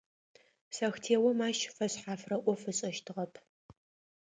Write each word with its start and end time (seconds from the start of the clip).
Сэхтеом 0.75 1.39
ащ 1.47 1.59
фэшъхьафрэ 1.75 2.37
ӏоф 2.43 2.61
ышӏэщтыгъэп. 2.71 3.33